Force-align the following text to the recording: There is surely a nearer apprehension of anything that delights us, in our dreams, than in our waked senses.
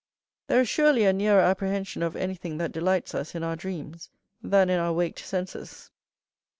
There 0.47 0.61
is 0.61 0.67
surely 0.67 1.05
a 1.05 1.13
nearer 1.13 1.41
apprehension 1.41 2.01
of 2.01 2.15
anything 2.15 2.57
that 2.57 2.71
delights 2.71 3.13
us, 3.13 3.35
in 3.35 3.43
our 3.43 3.55
dreams, 3.55 4.09
than 4.41 4.67
in 4.67 4.79
our 4.79 4.93
waked 4.93 5.19
senses. 5.19 5.91